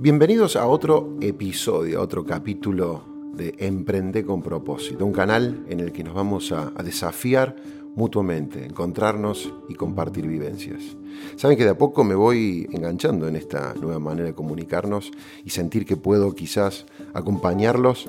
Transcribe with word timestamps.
Bienvenidos 0.00 0.54
a 0.54 0.68
otro 0.68 1.16
episodio, 1.20 1.98
a 1.98 2.02
otro 2.02 2.24
capítulo 2.24 3.02
de 3.34 3.52
Emprende 3.58 4.24
con 4.24 4.42
propósito, 4.42 5.04
un 5.04 5.10
canal 5.12 5.64
en 5.68 5.80
el 5.80 5.90
que 5.90 6.04
nos 6.04 6.14
vamos 6.14 6.52
a, 6.52 6.70
desafiar 6.84 7.56
mutuamente, 7.96 8.64
encontrarnos 8.64 9.52
y 9.68 9.74
compartir 9.74 10.28
vivencias. 10.28 10.96
Saben 11.34 11.58
que 11.58 11.64
de 11.64 11.70
a 11.70 11.78
poco 11.78 12.04
me 12.04 12.14
voy 12.14 12.68
enganchando 12.70 13.26
en 13.26 13.34
esta 13.34 13.74
nueva 13.74 13.98
manera 13.98 14.28
de 14.28 14.34
comunicarnos 14.34 15.10
y 15.44 15.50
sentir 15.50 15.84
que 15.84 15.96
puedo 15.96 16.32
quizás 16.32 16.86
acompañarlos, 17.12 18.08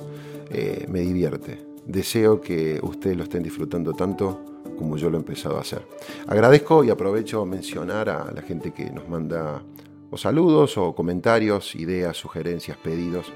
eh, 0.51 0.86
me 0.89 1.00
divierte. 1.00 1.65
Deseo 1.87 2.39
que 2.39 2.79
ustedes 2.83 3.18
lo 3.18 3.24
estén 3.24 3.42
disfrutando 3.42 3.93
tanto 3.93 4.46
como 4.78 4.96
yo 4.97 5.10
lo 5.10 5.18
he 5.18 5.21
empezado 5.21 5.57
a 5.57 5.61
hacer. 5.61 5.82
Agradezco 6.28 6.83
y 6.83 6.92
aprovecho 6.92 7.43
mencionar 7.46 8.10
a 8.10 8.32
la 8.32 8.43
gente 8.43 8.75
que 8.75 8.92
nos 8.92 9.10
manda 9.10 9.64
o 10.11 10.18
saludos 10.18 10.77
o 10.77 10.95
comentarios, 10.95 11.75
ideas, 11.75 12.18
sugerencias, 12.18 12.77
pedidos. 12.77 13.31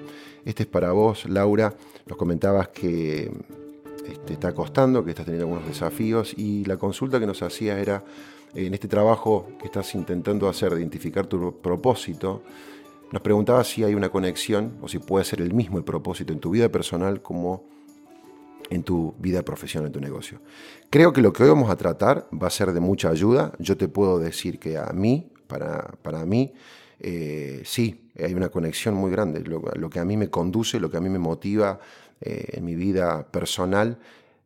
Este 0.45 0.63
es 0.63 0.69
para 0.69 0.91
vos, 0.91 1.25
Laura. 1.29 1.75
Nos 2.05 2.17
comentabas 2.17 2.69
que 2.69 3.31
te 4.03 4.11
este, 4.11 4.33
está 4.33 4.53
costando, 4.53 5.03
que 5.03 5.11
estás 5.11 5.25
teniendo 5.25 5.47
algunos 5.47 5.67
desafíos 5.67 6.33
y 6.37 6.65
la 6.65 6.77
consulta 6.77 7.19
que 7.19 7.27
nos 7.27 7.41
hacía 7.41 7.79
era 7.79 8.03
en 8.53 8.73
este 8.73 8.87
trabajo 8.87 9.47
que 9.59 9.65
estás 9.65 9.95
intentando 9.95 10.47
hacer 10.49 10.73
de 10.73 10.81
identificar 10.81 11.25
tu 11.25 11.61
propósito. 11.61 12.43
Nos 13.11 13.21
preguntaba 13.21 13.63
si 13.63 13.83
hay 13.83 13.95
una 13.95 14.09
conexión 14.09 14.77
o 14.81 14.87
si 14.87 14.99
puede 14.99 15.25
ser 15.25 15.41
el 15.41 15.53
mismo 15.53 15.77
el 15.77 15.83
propósito 15.83 16.33
en 16.33 16.39
tu 16.39 16.49
vida 16.49 16.69
personal 16.69 17.21
como 17.21 17.63
en 18.69 18.83
tu 18.83 19.13
vida 19.19 19.43
profesional, 19.43 19.87
en 19.87 19.93
tu 19.93 20.01
negocio. 20.01 20.39
Creo 20.89 21.13
que 21.13 21.21
lo 21.21 21.31
que 21.31 21.43
hoy 21.43 21.49
vamos 21.49 21.69
a 21.69 21.75
tratar 21.75 22.27
va 22.33 22.47
a 22.47 22.51
ser 22.51 22.73
de 22.73 22.79
mucha 22.79 23.09
ayuda. 23.09 23.53
Yo 23.59 23.77
te 23.77 23.87
puedo 23.87 24.19
decir 24.19 24.59
que 24.59 24.77
a 24.77 24.91
mí 24.93 25.32
para, 25.47 26.25
mí, 26.25 26.53
eh, 26.99 27.61
sí, 27.65 28.11
hay 28.21 28.33
una 28.33 28.49
conexión 28.49 28.95
muy 28.95 29.11
grande. 29.11 29.41
Lo, 29.41 29.89
que 29.89 29.99
a 29.99 30.05
mí 30.05 30.17
me 30.17 30.29
conduce, 30.29 30.79
lo 30.79 30.89
que 30.89 30.97
a 30.97 31.01
mí 31.01 31.09
me 31.09 31.19
motiva 31.19 31.79
eh, 32.21 32.45
en 32.53 32.65
mi 32.65 32.75
vida 32.75 33.29
personal, 33.31 33.99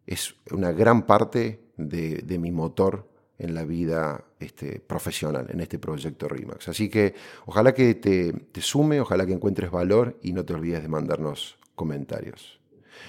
es 0.06 0.36
una 0.52 0.72
gran 0.72 1.06
parte 1.06 1.60
de, 1.76 2.38
mi 2.40 2.52
motor 2.52 3.08
en 3.38 3.54
la 3.54 3.66
vida 3.66 4.24
este, 4.40 4.80
profesional, 4.80 5.48
en 5.50 5.60
este 5.60 5.78
proyecto 5.78 6.28
RIMAX. 6.28 6.70
Así 6.70 6.90
que 6.90 7.14
ojalá 7.46 7.74
que 7.74 7.96
te, 7.96 8.34
te 8.34 8.62
sume, 8.62 9.00
ojalá 9.00 9.26
que 9.26 9.34
encuentres 9.34 9.70
valor 9.70 10.18
y 10.24 10.34
no 10.34 10.44
te 10.44 10.54
olvides 10.54 10.82
de 10.82 10.88
mandarnos 10.88 11.58
comentarios. 11.76 12.58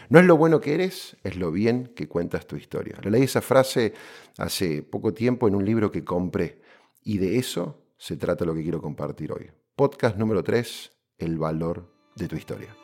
No 0.09 0.19
es 0.19 0.27
lo 0.27 0.37
bueno 0.37 0.61
que 0.61 0.75
eres, 0.75 1.17
es 1.23 1.37
lo 1.37 1.51
bien 1.51 1.93
que 1.95 2.09
cuentas 2.09 2.47
tu 2.47 2.57
historia. 2.57 2.99
Le 3.03 3.11
leí 3.11 3.23
esa 3.23 3.41
frase 3.41 3.95
hace 4.37 4.83
poco 4.83 5.15
tiempo 5.15 5.49
en 5.49 5.55
un 5.55 5.65
libro 5.65 5.91
que 5.91 6.05
compré 6.05 6.61
y 7.03 7.19
de 7.19 7.39
eso 7.39 7.83
se 7.97 8.17
trata 8.17 8.45
lo 8.45 8.55
que 8.55 8.63
quiero 8.63 8.81
compartir 8.81 9.33
hoy. 9.33 9.51
Podcast 9.75 10.17
número 10.17 10.43
3, 10.43 10.91
el 11.19 11.39
valor 11.39 11.89
de 12.15 12.29
tu 12.29 12.37
historia. 12.37 12.75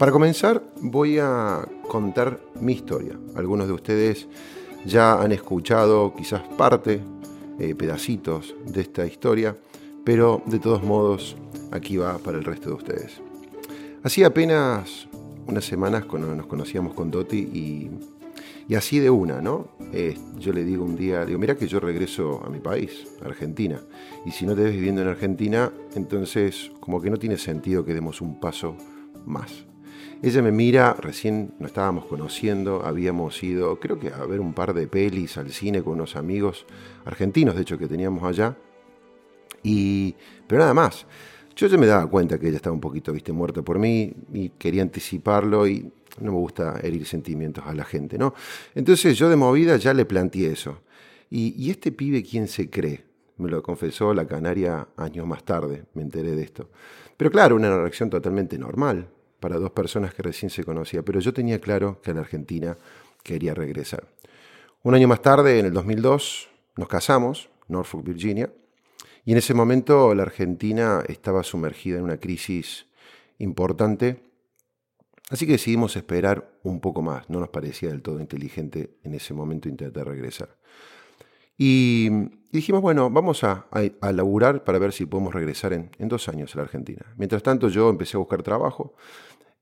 Para 0.00 0.12
comenzar, 0.12 0.62
voy 0.80 1.18
a 1.18 1.68
contar 1.86 2.40
mi 2.58 2.72
historia. 2.72 3.18
Algunos 3.36 3.66
de 3.66 3.74
ustedes 3.74 4.28
ya 4.86 5.20
han 5.20 5.30
escuchado 5.30 6.14
quizás 6.16 6.40
parte, 6.56 7.02
eh, 7.58 7.74
pedacitos 7.74 8.54
de 8.64 8.80
esta 8.80 9.04
historia, 9.04 9.58
pero 10.02 10.42
de 10.46 10.58
todos 10.58 10.82
modos 10.82 11.36
aquí 11.70 11.98
va 11.98 12.16
para 12.16 12.38
el 12.38 12.44
resto 12.44 12.70
de 12.70 12.76
ustedes. 12.76 13.20
Hacía 14.02 14.28
apenas 14.28 15.09
unas 15.50 15.64
semanas 15.64 16.04
nos 16.06 16.46
conocíamos 16.46 16.94
con 16.94 17.10
Doti 17.10 17.38
y, 17.38 18.74
así 18.74 19.00
de 19.00 19.10
una, 19.10 19.40
¿no? 19.40 19.68
Eh, 19.92 20.16
yo 20.38 20.52
le 20.52 20.64
digo 20.64 20.84
un 20.84 20.96
día, 20.96 21.24
digo, 21.24 21.38
mira 21.38 21.56
que 21.56 21.66
yo 21.66 21.80
regreso 21.80 22.40
a 22.44 22.48
mi 22.48 22.60
país, 22.60 23.08
Argentina, 23.24 23.80
y 24.24 24.30
si 24.30 24.46
no 24.46 24.54
te 24.54 24.62
ves 24.62 24.72
viviendo 24.72 25.02
en 25.02 25.08
Argentina, 25.08 25.72
entonces 25.96 26.70
como 26.78 27.00
que 27.00 27.10
no 27.10 27.16
tiene 27.16 27.36
sentido 27.36 27.84
que 27.84 27.94
demos 27.94 28.20
un 28.20 28.38
paso 28.38 28.76
más. 29.26 29.64
Ella 30.22 30.42
me 30.42 30.52
mira, 30.52 30.94
recién 30.94 31.54
nos 31.58 31.70
estábamos 31.70 32.04
conociendo, 32.04 32.84
habíamos 32.84 33.42
ido, 33.42 33.80
creo 33.80 33.98
que 33.98 34.12
a 34.12 34.24
ver 34.26 34.38
un 34.38 34.52
par 34.52 34.72
de 34.74 34.86
pelis 34.86 35.36
al 35.36 35.50
cine 35.50 35.82
con 35.82 35.94
unos 35.94 36.14
amigos 36.14 36.66
argentinos, 37.04 37.56
de 37.56 37.62
hecho, 37.62 37.78
que 37.78 37.88
teníamos 37.88 38.22
allá, 38.22 38.56
y, 39.62 40.14
pero 40.46 40.60
nada 40.60 40.74
más. 40.74 41.06
Yo 41.56 41.66
ya 41.66 41.76
me 41.76 41.86
daba 41.86 42.08
cuenta 42.08 42.38
que 42.38 42.48
ella 42.48 42.56
estaba 42.56 42.74
un 42.74 42.80
poquito, 42.80 43.12
viste, 43.12 43.32
muerta 43.32 43.62
por 43.62 43.78
mí 43.78 44.12
y 44.32 44.50
quería 44.50 44.82
anticiparlo 44.82 45.66
y 45.66 45.90
no 46.20 46.32
me 46.32 46.38
gusta 46.38 46.80
herir 46.82 47.06
sentimientos 47.06 47.64
a 47.66 47.74
la 47.74 47.84
gente, 47.84 48.18
¿no? 48.18 48.34
Entonces 48.74 49.16
yo 49.16 49.28
de 49.28 49.36
movida 49.36 49.76
ya 49.76 49.94
le 49.94 50.04
planteé 50.04 50.52
eso. 50.52 50.80
Y, 51.32 51.70
este 51.70 51.92
pibe, 51.92 52.24
¿quién 52.24 52.48
se 52.48 52.68
cree? 52.68 53.04
Me 53.36 53.48
lo 53.48 53.62
confesó 53.62 54.12
la 54.12 54.26
canaria 54.26 54.88
años 54.96 55.26
más 55.26 55.44
tarde, 55.44 55.84
me 55.94 56.02
enteré 56.02 56.32
de 56.32 56.42
esto. 56.42 56.68
Pero 57.16 57.30
claro, 57.30 57.54
una 57.54 57.74
reacción 57.76 58.10
totalmente 58.10 58.58
normal 58.58 59.08
para 59.38 59.56
dos 59.56 59.70
personas 59.70 60.12
que 60.12 60.22
recién 60.22 60.50
se 60.50 60.64
conocían, 60.64 61.04
pero 61.04 61.20
yo 61.20 61.32
tenía 61.32 61.60
claro 61.60 62.00
que 62.02 62.10
en 62.10 62.16
la 62.16 62.22
Argentina 62.22 62.76
quería 63.22 63.54
regresar. 63.54 64.08
Un 64.82 64.94
año 64.94 65.06
más 65.06 65.22
tarde, 65.22 65.60
en 65.60 65.66
el 65.66 65.72
2002, 65.72 66.48
nos 66.76 66.88
casamos, 66.88 67.48
Norfolk, 67.68 68.04
Virginia, 68.04 68.50
y 69.30 69.32
en 69.32 69.38
ese 69.38 69.54
momento 69.54 70.12
la 70.12 70.24
Argentina 70.24 71.04
estaba 71.06 71.44
sumergida 71.44 71.98
en 71.98 72.02
una 72.02 72.16
crisis 72.16 72.86
importante, 73.38 74.24
así 75.28 75.46
que 75.46 75.52
decidimos 75.52 75.94
esperar 75.94 76.58
un 76.64 76.80
poco 76.80 77.00
más. 77.00 77.30
No 77.30 77.38
nos 77.38 77.50
parecía 77.50 77.90
del 77.90 78.02
todo 78.02 78.18
inteligente 78.18 78.98
en 79.04 79.14
ese 79.14 79.32
momento 79.32 79.68
intentar 79.68 80.08
regresar. 80.08 80.56
Y, 81.56 82.10
dijimos, 82.50 82.82
bueno, 82.82 83.08
vamos 83.08 83.44
a, 83.44 83.66
a, 83.70 84.10
laburar 84.10 84.64
para 84.64 84.80
ver 84.80 84.90
si 84.90 85.06
podemos 85.06 85.32
regresar 85.32 85.74
en, 85.74 85.92
dos 86.00 86.28
años 86.28 86.52
a 86.56 86.58
la 86.58 86.64
Argentina. 86.64 87.06
Mientras 87.16 87.44
tanto 87.44 87.68
yo 87.68 87.88
empecé 87.88 88.16
a 88.16 88.18
buscar 88.18 88.42
trabajo. 88.42 88.94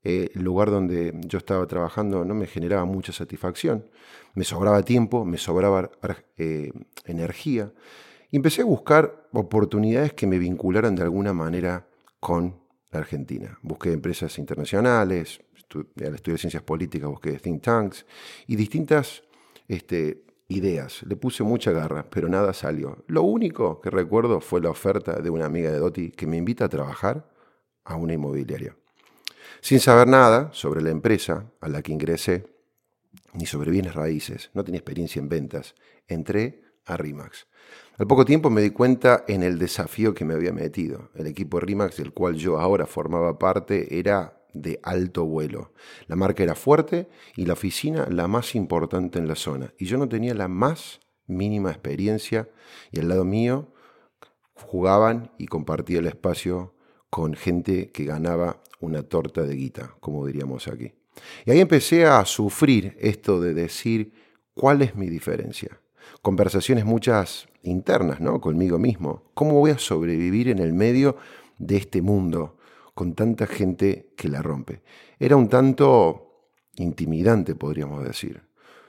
Eh, 0.03 0.31
el 0.35 0.45
lugar 0.45 0.71
donde 0.71 1.13
yo 1.27 1.37
estaba 1.37 1.67
trabajando 1.67 2.25
no 2.25 2.35
me 2.35 2.47
generaba 2.47 2.87
mucha 2.87 3.13
satisfacción. 3.13 3.85
Me 4.33 4.45
sobraba 4.45 4.83
tiempo, 4.83 5.27
me 5.27 5.37
sobraba 5.37 5.91
eh, 6.39 6.73
energía 7.05 7.71
empecé 8.37 8.63
a 8.63 8.67
buscar 8.67 9.29
oportunidades 9.33 10.13
que 10.13 10.27
me 10.27 10.39
vincularan 10.39 10.95
de 10.95 11.03
alguna 11.03 11.33
manera 11.33 11.89
con 12.21 12.61
la 12.91 13.01
Argentina. 13.01 13.59
Busqué 13.63 13.93
empresas 13.93 14.39
internacionales, 14.39 15.41
al 16.01 16.15
estudio 16.15 16.35
de 16.35 16.39
ciencias 16.39 16.63
políticas, 16.63 17.09
busqué 17.09 17.33
think 17.39 17.63
tanks 17.63 18.07
y 18.47 18.57
distintas 18.57 19.23
este, 19.67 20.25
ideas. 20.49 21.03
Le 21.03 21.17
puse 21.17 21.43
mucha 21.43 21.73
garra, 21.73 22.09
pero 22.09 22.29
nada 22.29 22.53
salió. 22.53 23.05
Lo 23.07 23.23
único 23.23 23.81
que 23.81 23.91
recuerdo 23.91 24.41
fue 24.41 24.61
la 24.61 24.71
oferta 24.71 25.21
de 25.21 25.31
una 25.31 25.45
amiga 25.45 25.71
de 25.71 25.79
Doti 25.79 26.11
que 26.11 26.27
me 26.27 26.37
invita 26.37 26.65
a 26.65 26.69
trabajar 26.69 27.31
a 27.85 27.97
una 27.97 28.15
inmobiliaria. 28.15 28.77
Sin 29.61 29.81
saber 29.81 30.09
nada 30.09 30.51
sobre 30.53 30.83
la 30.83 30.91
empresa 30.91 31.51
a 31.61 31.69
la 31.69 31.83
que 31.83 31.93
ingresé, 31.93 32.47
ni 33.35 33.47
sobre 33.47 33.71
bienes 33.71 33.95
raíces, 33.95 34.51
no 34.55 34.65
tenía 34.65 34.79
experiencia 34.79 35.21
en 35.21 35.29
ventas, 35.29 35.75
entré 36.07 36.63
a 36.87 36.97
RIMAX. 36.97 37.47
Al 37.99 38.07
poco 38.07 38.25
tiempo 38.25 38.49
me 38.49 38.63
di 38.63 38.71
cuenta 38.71 39.25
en 39.27 39.43
el 39.43 39.59
desafío 39.59 40.15
que 40.15 40.25
me 40.25 40.35
había 40.35 40.53
metido. 40.53 41.11
El 41.17 41.27
equipo 41.27 41.59
RIMAX 41.59 41.97
del 41.97 42.13
cual 42.13 42.37
yo 42.37 42.61
ahora 42.61 42.87
formaba 42.87 43.41
parte 43.41 43.99
era 43.99 44.41
de 44.55 44.79
alto 44.85 45.25
vuelo. 45.25 45.73
La 46.07 46.15
marca 46.15 46.45
era 46.45 46.55
fuerte 46.55 47.09
y 47.35 47.45
la 47.45 47.55
oficina 47.55 48.07
la 48.09 48.29
más 48.29 48.55
importante 48.55 49.19
en 49.19 49.27
la 49.27 49.35
zona. 49.35 49.75
Y 49.79 49.87
yo 49.87 49.99
no 49.99 50.09
tenía 50.09 50.33
la 50.35 50.47
más 50.47 51.01
mínima 51.27 51.73
experiencia 51.73 52.49
y 52.93 53.01
al 53.01 53.09
lado 53.09 53.25
mío 53.25 53.73
jugaban 54.55 55.33
y 55.37 55.47
compartía 55.47 55.99
el 55.99 56.07
espacio 56.07 56.75
con 57.11 57.35
gente 57.35 57.91
que 57.91 58.05
ganaba 58.05 58.63
una 58.79 59.03
torta 59.03 59.43
de 59.43 59.57
guita, 59.57 59.97
como 59.99 60.25
diríamos 60.25 60.69
aquí. 60.69 60.93
Y 61.47 61.51
ahí 61.51 61.59
empecé 61.59 62.07
a 62.07 62.25
sufrir 62.27 62.97
esto 63.01 63.41
de 63.41 63.55
decir 63.55 64.13
cuál 64.55 64.83
es 64.83 64.95
mi 64.95 65.09
diferencia. 65.09 65.81
Conversaciones 66.23 66.85
muchas 66.85 67.49
internas, 67.69 68.21
¿no? 68.21 68.41
Conmigo 68.41 68.79
mismo. 68.79 69.31
¿Cómo 69.35 69.55
voy 69.55 69.71
a 69.71 69.79
sobrevivir 69.79 70.49
en 70.49 70.59
el 70.59 70.73
medio 70.73 71.17
de 71.59 71.77
este 71.77 72.03
mundo 72.03 72.57
con 72.95 73.15
tanta 73.15 73.47
gente 73.47 74.13
que 74.17 74.29
la 74.29 74.43
rompe? 74.43 74.83
Era 75.19 75.37
un 75.37 75.49
tanto 75.49 76.51
intimidante, 76.77 77.55
podríamos 77.55 78.05
decir. 78.05 78.43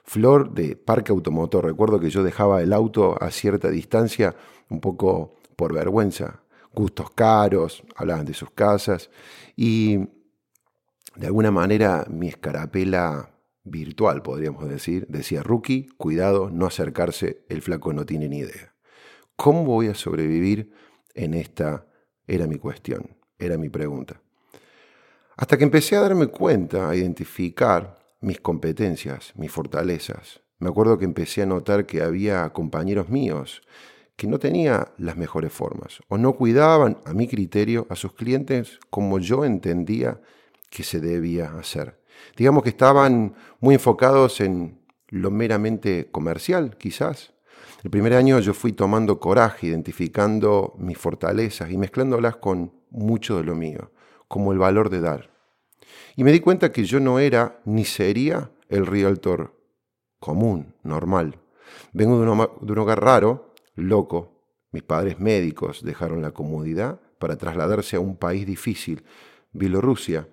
Flor 0.04 0.54
de 0.54 0.76
parque 0.76 1.12
automotor. 1.12 1.66
Recuerdo 1.66 2.00
que 2.00 2.10
yo 2.10 2.24
dejaba 2.24 2.62
el 2.62 2.74
auto 2.74 3.22
a 3.22 3.30
cierta 3.30 3.70
distancia, 3.70 4.36
un 4.70 4.80
poco 4.80 5.36
por 5.56 5.74
vergüenza. 5.74 6.42
Gustos 6.74 7.12
caros, 7.12 7.84
hablaban 7.96 8.26
de 8.26 8.34
sus 8.34 8.52
casas 8.52 9.10
y 9.56 9.98
de 11.16 11.28
alguna 11.28 11.52
manera 11.52 12.06
mi 12.10 12.28
escarapela 12.28 13.32
virtual, 13.70 14.22
podríamos 14.22 14.68
decir, 14.68 15.06
decía 15.08 15.44
Rookie, 15.44 15.88
cuidado, 15.98 16.50
no 16.50 16.66
acercarse, 16.66 17.44
el 17.50 17.62
flaco 17.62 17.94
no 17.94 18.06
tiene 18.06 18.28
ni 18.28 18.40
idea. 18.40 18.74
¿Cómo 19.36 19.64
voy 19.64 19.88
a 19.88 19.96
sobrevivir 19.96 20.72
en 21.14 21.34
esta? 21.34 21.86
Era 22.28 22.46
mi 22.46 22.58
cuestión, 22.58 23.16
era 23.38 23.58
mi 23.58 23.70
pregunta. 23.70 24.22
Hasta 25.38 25.58
que 25.58 25.64
empecé 25.64 25.96
a 25.96 26.02
darme 26.02 26.28
cuenta, 26.28 26.90
a 26.90 26.96
identificar 26.96 27.98
mis 28.20 28.42
competencias, 28.42 29.34
mis 29.36 29.52
fortalezas, 29.52 30.42
Me 30.62 30.68
acuerdo 30.68 30.98
que 30.98 31.06
empecé 31.06 31.42
a 31.42 31.46
notar 31.46 31.86
que 31.86 32.02
había 32.02 32.50
compañeros 32.50 33.08
míos 33.08 33.62
que 34.18 34.28
no 34.28 34.38
tenían 34.40 34.90
las 34.98 35.16
mejores 35.16 35.54
formas 35.54 36.02
o 36.10 36.18
no 36.18 36.34
cuidaban, 36.34 36.98
a 37.06 37.14
mi 37.14 37.30
criterio, 37.30 37.88
a 37.90 37.96
sus 37.96 38.12
clientes 38.12 38.80
como 38.90 39.20
yo 39.20 39.46
entendía 39.46 40.20
que 40.70 40.84
se 40.84 41.00
debía 41.00 41.58
hacer. 41.58 41.99
Digamos 42.36 42.64
que 42.64 42.70
estaban 42.70 43.36
muy 43.60 43.76
enfocados 43.76 44.42
en 44.42 44.80
lo 45.08 45.32
meramente 45.32 46.10
comercial, 46.12 46.78
quizás. 46.78 47.34
El 47.84 47.92
primer 47.92 48.14
año 48.14 48.40
yo 48.40 48.54
fui 48.54 48.74
tomando 48.74 49.20
coraje, 49.20 49.68
identificando 49.68 50.76
mis 50.78 50.98
fortalezas 50.98 51.72
y 51.72 51.78
mezclándolas 51.78 52.36
con 52.38 52.74
mucho 52.90 53.38
de 53.38 53.44
lo 53.44 53.56
mío, 53.56 53.92
como 54.28 54.52
el 54.52 54.60
valor 54.60 54.90
de 54.90 55.02
dar. 55.02 55.32
Y 56.16 56.24
me 56.24 56.32
di 56.32 56.40
cuenta 56.40 56.72
que 56.72 56.84
yo 56.84 57.00
no 57.00 57.20
era 57.20 57.62
ni 57.66 57.86
sería 57.86 58.52
el 58.68 58.86
realtor 58.86 59.56
común, 60.20 60.76
normal. 60.84 61.40
Vengo 61.94 62.20
de 62.20 62.30
un, 62.30 62.80
hogar 62.80 63.04
raro, 63.04 63.54
loco. 63.76 64.44
Mis 64.72 64.84
padres 64.84 65.20
médicos 65.20 65.84
dejaron 65.84 66.22
la 66.22 66.32
comodidad 66.32 67.00
para 67.18 67.38
trasladarse 67.38 67.96
a 67.96 68.00
un 68.00 68.18
país 68.18 68.46
difícil, 68.46 69.04
Bielorrusia, 69.52 70.28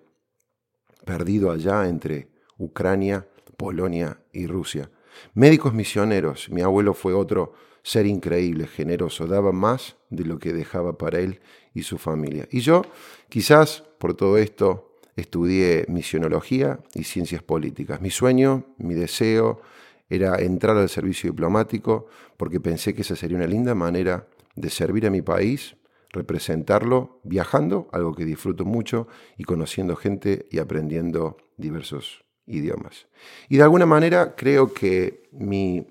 perdido 1.06 1.52
allá 1.52 1.88
entre 1.88 2.28
Ucrania, 2.58 3.26
Polonia 3.56 4.18
y 4.32 4.46
Rusia. 4.46 4.90
Médicos 5.32 5.72
misioneros, 5.72 6.50
mi 6.50 6.60
abuelo 6.60 6.92
fue 6.92 7.14
otro 7.14 7.54
ser 7.82 8.06
increíble, 8.06 8.66
generoso, 8.66 9.26
daba 9.26 9.52
más 9.52 9.96
de 10.10 10.24
lo 10.24 10.38
que 10.38 10.52
dejaba 10.52 10.98
para 10.98 11.20
él 11.20 11.40
y 11.72 11.84
su 11.84 11.96
familia. 11.96 12.48
Y 12.50 12.60
yo, 12.60 12.82
quizás 13.28 13.84
por 13.98 14.14
todo 14.14 14.36
esto, 14.36 14.96
estudié 15.14 15.86
misionología 15.88 16.80
y 16.92 17.04
ciencias 17.04 17.42
políticas. 17.42 18.00
Mi 18.00 18.10
sueño, 18.10 18.64
mi 18.76 18.94
deseo 18.94 19.62
era 20.10 20.36
entrar 20.40 20.76
al 20.76 20.88
servicio 20.88 21.30
diplomático 21.30 22.08
porque 22.36 22.58
pensé 22.58 22.92
que 22.94 23.02
esa 23.02 23.14
sería 23.14 23.36
una 23.36 23.46
linda 23.46 23.76
manera 23.76 24.26
de 24.56 24.70
servir 24.70 25.06
a 25.06 25.10
mi 25.10 25.22
país, 25.22 25.76
representarlo 26.16 27.20
viajando, 27.22 27.88
algo 27.92 28.14
que 28.14 28.24
disfruto 28.24 28.64
mucho, 28.64 29.06
y 29.36 29.44
conociendo 29.44 29.94
gente 29.94 30.46
y 30.50 30.58
aprendiendo 30.58 31.36
diversos 31.56 32.24
idiomas. 32.46 33.06
Y 33.48 33.58
de 33.58 33.62
alguna 33.62 33.86
manera 33.86 34.34
creo 34.34 34.72
que 34.72 35.28
mi 35.32 35.86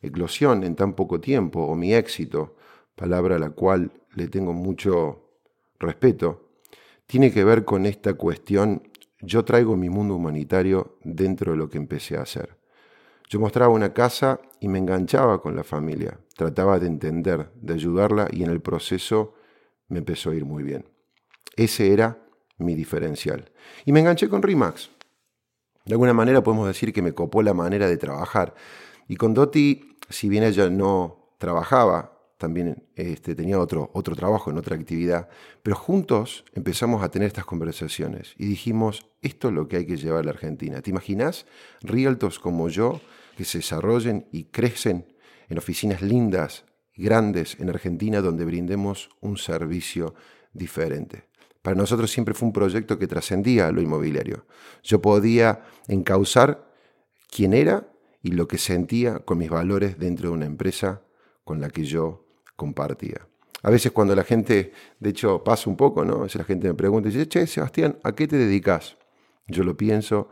eclosión 0.00 0.64
en 0.64 0.74
tan 0.74 0.94
poco 0.94 1.20
tiempo, 1.20 1.60
o 1.60 1.74
mi 1.76 1.94
éxito, 1.94 2.56
palabra 2.96 3.36
a 3.36 3.38
la 3.38 3.50
cual 3.50 3.92
le 4.14 4.28
tengo 4.28 4.52
mucho 4.52 5.30
respeto, 5.78 6.50
tiene 7.06 7.32
que 7.32 7.44
ver 7.44 7.64
con 7.64 7.86
esta 7.86 8.14
cuestión, 8.14 8.82
yo 9.20 9.44
traigo 9.44 9.76
mi 9.76 9.88
mundo 9.88 10.16
humanitario 10.16 10.98
dentro 11.04 11.52
de 11.52 11.58
lo 11.58 11.68
que 11.68 11.78
empecé 11.78 12.16
a 12.16 12.22
hacer. 12.22 12.58
Yo 13.28 13.38
mostraba 13.38 13.72
una 13.72 13.94
casa 13.94 14.40
y 14.60 14.68
me 14.68 14.78
enganchaba 14.78 15.40
con 15.40 15.54
la 15.54 15.64
familia, 15.64 16.18
trataba 16.36 16.78
de 16.78 16.86
entender, 16.86 17.50
de 17.54 17.74
ayudarla 17.74 18.28
y 18.30 18.42
en 18.42 18.50
el 18.50 18.60
proceso 18.60 19.34
me 19.92 19.98
empezó 19.98 20.30
a 20.30 20.34
ir 20.34 20.44
muy 20.44 20.62
bien. 20.62 20.84
Ese 21.54 21.92
era 21.92 22.18
mi 22.58 22.74
diferencial. 22.74 23.50
Y 23.84 23.92
me 23.92 24.00
enganché 24.00 24.28
con 24.28 24.42
Rimax. 24.42 24.90
De 25.84 25.94
alguna 25.94 26.14
manera 26.14 26.42
podemos 26.42 26.66
decir 26.66 26.92
que 26.92 27.02
me 27.02 27.12
copó 27.12 27.42
la 27.42 27.54
manera 27.54 27.88
de 27.88 27.96
trabajar. 27.96 28.54
Y 29.06 29.16
con 29.16 29.34
Doti, 29.34 29.98
si 30.08 30.28
bien 30.28 30.44
ella 30.44 30.70
no 30.70 31.34
trabajaba, 31.38 32.12
también 32.38 32.88
este, 32.96 33.34
tenía 33.34 33.60
otro, 33.60 33.90
otro 33.92 34.16
trabajo 34.16 34.50
en 34.50 34.58
otra 34.58 34.74
actividad, 34.74 35.28
pero 35.62 35.76
juntos 35.76 36.44
empezamos 36.54 37.02
a 37.02 37.10
tener 37.10 37.28
estas 37.28 37.44
conversaciones 37.44 38.34
y 38.36 38.46
dijimos, 38.46 39.06
esto 39.20 39.48
es 39.48 39.54
lo 39.54 39.68
que 39.68 39.76
hay 39.76 39.86
que 39.86 39.96
llevar 39.96 40.22
a 40.22 40.24
la 40.24 40.30
Argentina. 40.30 40.80
¿Te 40.80 40.90
imaginas 40.90 41.46
realtors 41.82 42.40
como 42.40 42.68
yo 42.68 43.00
que 43.36 43.44
se 43.44 43.58
desarrollen 43.58 44.26
y 44.32 44.44
crecen 44.44 45.06
en 45.48 45.58
oficinas 45.58 46.02
lindas, 46.02 46.64
grandes 46.96 47.58
en 47.60 47.68
Argentina, 47.68 48.20
donde 48.20 48.44
brindemos 48.44 49.10
un 49.20 49.36
servicio 49.36 50.14
diferente? 50.52 51.28
Para 51.62 51.76
nosotros 51.76 52.10
siempre 52.10 52.34
fue 52.34 52.48
un 52.48 52.52
proyecto 52.52 52.98
que 52.98 53.06
trascendía 53.06 53.70
lo 53.70 53.80
inmobiliario. 53.80 54.46
Yo 54.82 55.00
podía 55.00 55.62
encauzar 55.86 56.68
quién 57.30 57.54
era 57.54 57.88
y 58.22 58.32
lo 58.32 58.48
que 58.48 58.58
sentía 58.58 59.20
con 59.20 59.38
mis 59.38 59.50
valores 59.50 59.98
dentro 59.98 60.30
de 60.30 60.34
una 60.34 60.46
empresa 60.46 61.02
con 61.44 61.60
la 61.60 61.70
que 61.70 61.84
yo 61.84 62.26
compartía. 62.56 63.28
A 63.62 63.70
veces 63.70 63.92
cuando 63.92 64.14
la 64.16 64.24
gente, 64.24 64.72
de 64.98 65.10
hecho 65.10 65.44
pasa 65.44 65.70
un 65.70 65.76
poco, 65.76 66.04
¿no? 66.04 66.16
A 66.16 66.22
veces 66.24 66.36
la 66.36 66.44
gente 66.44 66.66
me 66.66 66.74
pregunta 66.74 67.08
y 67.08 67.12
dice, 67.12 67.28
che, 67.28 67.46
Sebastián, 67.46 67.98
¿a 68.02 68.12
qué 68.12 68.26
te 68.26 68.36
dedicas? 68.36 68.96
Yo 69.46 69.62
lo 69.62 69.76
pienso 69.76 70.28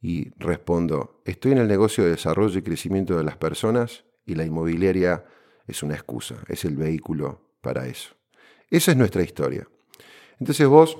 y 0.00 0.30
respondo, 0.36 1.22
estoy 1.24 1.52
en 1.52 1.58
el 1.58 1.68
negocio 1.68 2.02
de 2.02 2.10
desarrollo 2.10 2.58
y 2.58 2.62
crecimiento 2.62 3.16
de 3.16 3.22
las 3.22 3.36
personas 3.36 4.04
y 4.26 4.34
la 4.34 4.44
inmobiliaria 4.44 5.24
es 5.66 5.82
una 5.82 5.94
excusa, 5.94 6.36
es 6.48 6.64
el 6.64 6.76
vehículo 6.76 7.56
para 7.60 7.86
eso. 7.86 8.14
Esa 8.70 8.92
es 8.92 8.96
nuestra 8.96 9.22
historia. 9.22 9.68
Entonces 10.38 10.66
vos 10.66 10.98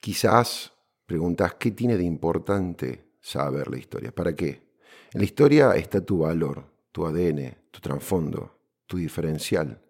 quizás 0.00 0.72
preguntás, 1.06 1.54
¿qué 1.54 1.70
tiene 1.70 1.96
de 1.96 2.04
importante 2.04 3.04
saber 3.20 3.68
la 3.68 3.78
historia? 3.78 4.12
¿Para 4.12 4.34
qué? 4.34 4.66
En 5.12 5.20
la 5.20 5.24
historia 5.24 5.70
está 5.72 6.00
tu 6.00 6.18
valor, 6.18 6.64
tu 6.92 7.06
ADN, 7.06 7.56
tu 7.70 7.80
trasfondo, 7.80 8.58
tu 8.86 8.96
diferencial. 8.96 9.80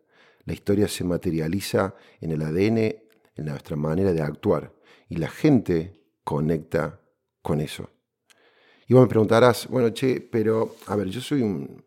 La 0.44 0.52
historia 0.52 0.88
se 0.88 1.04
materializa 1.04 1.94
en 2.20 2.32
el 2.32 2.42
ADN, 2.42 2.78
en 2.78 3.44
nuestra 3.44 3.76
manera 3.76 4.12
de 4.12 4.22
actuar, 4.22 4.72
y 5.08 5.16
la 5.16 5.28
gente 5.28 6.00
conecta 6.24 7.00
con 7.42 7.60
eso. 7.60 7.90
Y 8.88 8.94
vos 8.94 9.02
me 9.02 9.08
preguntarás, 9.08 9.66
bueno, 9.68 9.90
che, 9.90 10.20
pero 10.20 10.76
a 10.86 10.96
ver, 10.96 11.08
yo 11.08 11.20
soy 11.20 11.42
un 11.42 11.84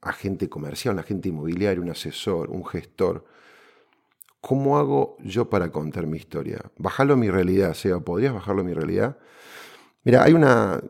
agente 0.00 0.48
comercial, 0.48 0.94
un 0.94 1.00
agente 1.00 1.28
inmobiliario, 1.28 1.82
un 1.82 1.90
asesor, 1.90 2.50
un 2.50 2.64
gestor. 2.64 3.24
¿Cómo 4.40 4.78
hago 4.78 5.16
yo 5.20 5.50
para 5.50 5.70
contar 5.70 6.06
mi 6.06 6.18
historia? 6.18 6.60
Bajarlo 6.78 7.14
a 7.14 7.16
mi 7.16 7.30
realidad, 7.30 7.74
Seba, 7.74 8.00
¿podrías 8.00 8.32
bajarlo 8.32 8.62
a 8.62 8.64
mi 8.64 8.74
realidad? 8.74 9.18
Mira, 10.04 10.22
hay 10.22 10.34
una 10.34 10.80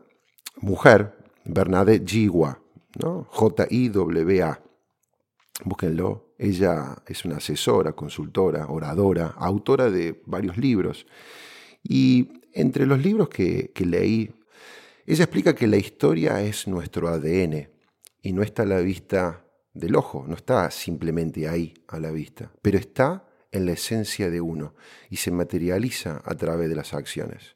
mujer, 0.57 1.17
Bernadette 1.43 2.07
Jiwa, 2.07 2.59
¿no? 3.01 3.25
J-I-W-A. 3.29 4.61
Búsquenlo. 5.63 6.35
Ella 6.37 6.97
es 7.07 7.25
una 7.25 7.37
asesora, 7.37 7.93
consultora, 7.93 8.67
oradora, 8.67 9.33
autora 9.37 9.89
de 9.89 10.21
varios 10.27 10.57
libros. 10.57 11.07
Y 11.81 12.43
entre 12.53 12.85
los 12.85 13.01
libros 13.01 13.29
que, 13.29 13.71
que 13.73 13.85
leí, 13.87 14.31
ella 15.07 15.23
explica 15.23 15.55
que 15.55 15.65
la 15.65 15.77
historia 15.77 16.41
es 16.41 16.67
nuestro 16.67 17.07
ADN 17.07 17.69
y 18.27 18.33
no 18.33 18.43
está 18.43 18.63
a 18.63 18.65
la 18.65 18.81
vista 18.81 19.45
del 19.73 19.95
ojo, 19.95 20.25
no 20.27 20.35
está 20.35 20.69
simplemente 20.69 21.47
ahí 21.47 21.73
a 21.87 21.97
la 21.97 22.11
vista, 22.11 22.51
pero 22.61 22.77
está 22.77 23.25
en 23.53 23.65
la 23.65 23.71
esencia 23.71 24.29
de 24.29 24.41
uno 24.41 24.75
y 25.09 25.15
se 25.15 25.31
materializa 25.31 26.21
a 26.25 26.35
través 26.35 26.67
de 26.67 26.75
las 26.75 26.93
acciones. 26.93 27.55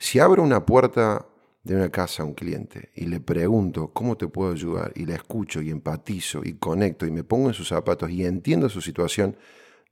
Si 0.00 0.18
abro 0.18 0.42
una 0.42 0.66
puerta 0.66 1.24
de 1.62 1.76
una 1.76 1.88
casa 1.90 2.24
a 2.24 2.26
un 2.26 2.34
cliente 2.34 2.90
y 2.96 3.04
le 3.04 3.20
pregunto 3.20 3.92
cómo 3.92 4.16
te 4.16 4.26
puedo 4.26 4.50
ayudar 4.50 4.90
y 4.96 5.06
la 5.06 5.14
escucho 5.14 5.62
y 5.62 5.70
empatizo 5.70 6.40
y 6.42 6.54
conecto 6.54 7.06
y 7.06 7.12
me 7.12 7.22
pongo 7.22 7.46
en 7.50 7.54
sus 7.54 7.68
zapatos 7.68 8.10
y 8.10 8.24
entiendo 8.24 8.68
su 8.68 8.80
situación, 8.80 9.36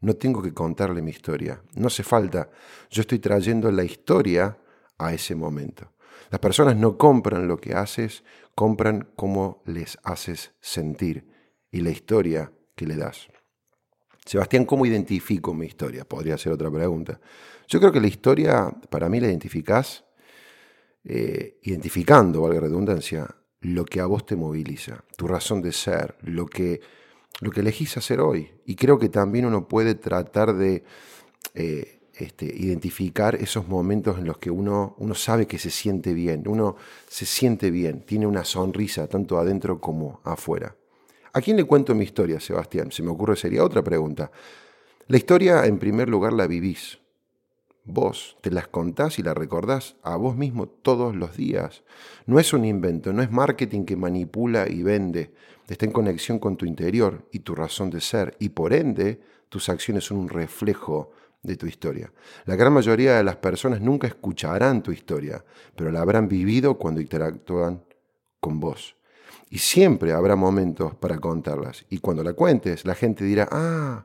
no 0.01 0.15
tengo 0.15 0.43
que 0.43 0.53
contarle 0.53 1.03
mi 1.03 1.13
historia. 1.13 1.63
No 1.77 1.87
hace 1.87 2.03
falta. 2.03 2.51
Yo 2.91 3.03
estoy 3.03 3.21
trayendo 3.21 3.71
la 3.71 3.85
historia 3.85 4.59
a 4.99 5.15
ese 5.15 5.37
momento. 5.37 5.93
Las 6.31 6.41
personas 6.41 6.77
no 6.77 6.97
compran 6.99 7.49
lo 7.49 7.59
que 7.59 7.75
haces, 7.75 8.25
compran 8.55 9.09
cómo 9.17 9.63
les 9.67 9.99
haces 10.03 10.53
sentir 10.61 11.29
y 11.71 11.81
la 11.81 11.91
historia 11.91 12.53
que 12.75 12.87
le 12.87 12.97
das. 12.97 13.29
Sebastián, 14.25 14.65
¿cómo 14.65 14.87
identifico 14.87 15.55
mi 15.55 15.67
historia? 15.67 16.05
Podría 16.05 16.37
ser 16.37 16.53
otra 16.53 16.71
pregunta. 16.71 17.21
Yo 17.69 17.79
creo 17.79 17.93
que 17.93 18.01
la 18.01 18.09
historia, 18.09 18.69
para 18.91 19.09
mí 19.09 19.21
la 19.21 19.29
identificás 19.29 20.07
eh, 21.09 21.61
identificando, 21.63 22.41
valga 22.41 22.59
redundancia, 22.59 23.33
lo 23.61 23.85
que 23.85 24.01
a 24.01 24.07
vos 24.07 24.27
te 24.27 24.35
moviliza, 24.35 25.05
tu 25.17 25.29
razón 25.29 25.63
de 25.63 25.71
ser, 25.71 26.17
lo 26.23 26.47
que, 26.47 26.81
lo 27.41 27.53
que 27.53 27.61
elegís 27.61 27.97
hacer 27.97 28.19
hoy. 28.19 28.51
Y 28.67 28.75
creo 28.75 28.99
que 28.99 29.09
también 29.09 29.47
uno 29.47 29.69
puede 29.69 29.95
tratar 29.95 30.55
de 30.55 30.83
eh, 31.55 31.96
este, 32.19 32.47
identificar 32.47 33.35
esos 33.35 33.69
momentos 33.69 34.19
en 34.19 34.25
los 34.25 34.39
que 34.39 34.51
uno, 34.51 34.95
uno 34.99 35.15
sabe 35.15 35.47
que 35.47 35.59
se 35.59 35.71
siente 35.71 36.15
bien, 36.15 36.45
uno 36.47 36.77
se 37.09 37.27
siente 37.27 37.71
bien, 37.71 38.01
tiene 38.07 38.27
una 38.27 38.45
sonrisa 38.45 39.07
tanto 39.07 39.39
adentro 39.39 39.81
como 39.81 40.21
afuera. 40.25 40.75
¿A 41.35 41.43
quién 41.43 41.59
le 41.59 41.65
cuento 41.65 41.95
mi 41.95 42.05
historia, 42.05 42.41
Sebastián? 42.41 42.91
Se 42.91 43.03
me 43.03 43.11
ocurre, 43.11 43.37
sería 43.37 43.63
otra 43.63 43.83
pregunta. 43.83 44.31
La 45.09 45.19
historia, 45.19 45.67
en 45.67 45.79
primer 45.79 46.09
lugar, 46.09 46.33
la 46.33 46.47
vivís. 46.47 46.99
Vos 47.85 48.39
te 48.41 48.51
las 48.51 48.67
contás 48.67 49.19
y 49.19 49.23
la 49.23 49.35
recordás 49.35 49.97
a 50.03 50.17
vos 50.17 50.35
mismo 50.35 50.67
todos 50.67 51.15
los 51.15 51.37
días. 51.37 51.85
No 52.25 52.41
es 52.41 52.55
un 52.55 52.65
invento, 52.65 53.13
no 53.13 53.23
es 53.23 53.31
marketing 53.31 53.85
que 53.85 53.95
manipula 53.95 54.69
y 54.69 54.83
vende. 54.83 55.33
Está 55.69 55.85
en 55.85 55.93
conexión 55.93 56.39
con 56.39 56.57
tu 56.57 56.65
interior 56.65 57.29
y 57.31 57.41
tu 57.41 57.55
razón 57.55 57.91
de 57.91 58.01
ser. 58.01 58.35
Y 58.41 58.49
por 58.49 58.73
ende, 58.73 59.21
tus 59.51 59.69
acciones 59.69 60.05
son 60.05 60.17
un 60.17 60.29
reflejo 60.29 61.13
de 61.43 61.57
tu 61.57 61.67
historia. 61.67 62.13
La 62.45 62.57
gran 62.57 62.73
mayoría 62.73 63.17
de 63.17 63.25
las 63.25 63.37
personas 63.37 63.81
nunca 63.81 64.07
escucharán 64.07 64.83
tu 64.83 64.93
historia, 64.93 65.45
pero 65.75 65.91
la 65.91 66.01
habrán 66.01 66.29
vivido 66.29 66.77
cuando 66.77 67.01
interactúan 67.01 67.83
con 68.41 68.61
vos. 68.61 68.97
Y 69.49 69.59
siempre 69.59 70.13
habrá 70.13 70.35
momentos 70.35 70.95
para 70.97 71.19
contarlas. 71.19 71.85
Y 71.89 71.99
cuando 71.99 72.25
la 72.25 72.33
cuentes, 72.33 72.85
la 72.85 72.95
gente 72.95 73.25
dirá, 73.25 73.49
ah, 73.51 74.05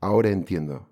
ahora 0.00 0.30
entiendo. 0.30 0.88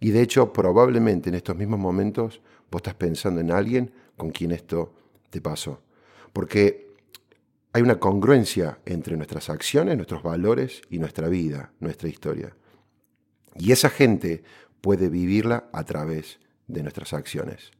Y 0.00 0.10
de 0.10 0.22
hecho, 0.22 0.52
probablemente 0.52 1.28
en 1.28 1.36
estos 1.36 1.56
mismos 1.56 1.78
momentos 1.78 2.40
vos 2.70 2.80
estás 2.80 2.94
pensando 2.94 3.40
en 3.40 3.50
alguien 3.50 3.92
con 4.16 4.30
quien 4.30 4.52
esto 4.52 4.92
te 5.30 5.40
pasó. 5.40 5.80
Porque 6.32 6.88
hay 7.72 7.82
una 7.82 8.00
congruencia 8.00 8.78
entre 8.86 9.16
nuestras 9.16 9.50
acciones, 9.50 9.96
nuestros 9.96 10.22
valores 10.22 10.82
y 10.90 10.98
nuestra 10.98 11.28
vida, 11.28 11.72
nuestra 11.80 12.08
historia. 12.08 12.54
Y 13.56 13.72
esa 13.72 13.90
gente 13.90 14.42
puede 14.80 15.08
vivirla 15.08 15.68
a 15.72 15.84
través 15.84 16.38
de 16.66 16.82
nuestras 16.82 17.12
acciones. 17.12 17.70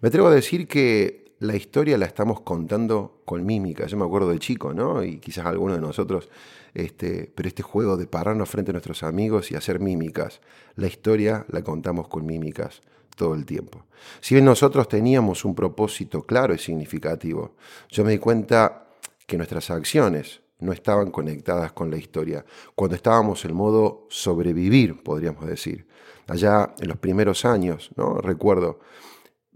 Me 0.00 0.08
atrevo 0.08 0.28
a 0.28 0.34
decir 0.34 0.68
que 0.68 1.24
la 1.40 1.56
historia 1.56 1.98
la 1.98 2.06
estamos 2.06 2.40
contando 2.40 3.22
con 3.24 3.44
mímica. 3.44 3.86
Yo 3.86 3.96
me 3.96 4.04
acuerdo 4.04 4.30
de 4.30 4.38
chico, 4.38 4.72
¿no? 4.72 5.02
Y 5.02 5.18
quizás 5.18 5.46
alguno 5.46 5.74
de 5.74 5.80
nosotros, 5.80 6.28
este, 6.74 7.30
pero 7.34 7.48
este 7.48 7.62
juego 7.62 7.96
de 7.96 8.06
pararnos 8.06 8.48
frente 8.48 8.70
a 8.70 8.74
nuestros 8.74 9.02
amigos 9.02 9.50
y 9.50 9.56
hacer 9.56 9.80
mímicas, 9.80 10.40
la 10.76 10.86
historia 10.86 11.44
la 11.48 11.62
contamos 11.62 12.08
con 12.08 12.24
mímicas 12.24 12.82
todo 13.16 13.34
el 13.34 13.44
tiempo. 13.44 13.84
Si 14.20 14.34
bien 14.34 14.44
nosotros 14.44 14.88
teníamos 14.88 15.44
un 15.44 15.54
propósito 15.54 16.22
claro 16.22 16.54
y 16.54 16.58
significativo, 16.58 17.54
yo 17.90 18.04
me 18.04 18.12
di 18.12 18.18
cuenta 18.18 18.86
que 19.26 19.36
nuestras 19.36 19.70
acciones 19.70 20.40
no 20.64 20.72
estaban 20.72 21.10
conectadas 21.10 21.72
con 21.72 21.90
la 21.90 21.96
historia, 21.96 22.44
cuando 22.74 22.96
estábamos 22.96 23.44
en 23.44 23.54
modo 23.54 24.06
sobrevivir, 24.10 25.02
podríamos 25.02 25.46
decir. 25.46 25.86
Allá 26.26 26.74
en 26.80 26.88
los 26.88 26.96
primeros 26.98 27.44
años, 27.44 27.90
¿no? 27.96 28.14
Recuerdo, 28.14 28.80